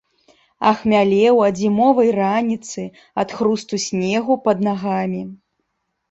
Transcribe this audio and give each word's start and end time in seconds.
Ахмялеў 0.69 1.35
ад 1.47 1.59
зімовай 1.63 2.07
раніцы, 2.19 2.85
ад 3.25 3.29
хрусту 3.41 3.79
снегу 3.83 4.37
пад 4.47 4.57
нагамі. 4.69 5.21